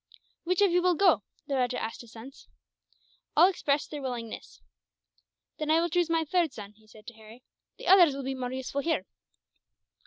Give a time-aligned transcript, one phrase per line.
[0.45, 2.47] "Which of you will go?" the rajah asked his sons.
[3.37, 4.59] All expressed their willingness.
[5.59, 7.43] "Then I will choose my third son," he said to Harry;
[7.77, 9.05] "the others will be more useful here."